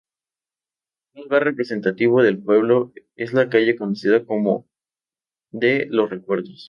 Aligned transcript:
Un 1.13 1.25
lugar 1.25 1.43
representativo 1.43 2.23
del 2.23 2.39
pueblo 2.41 2.91
es 3.15 3.33
la 3.33 3.49
calle 3.49 3.75
conocida 3.75 4.25
como 4.25 4.67
de 5.51 5.85
"los 5.91 6.09
recuerdos". 6.09 6.59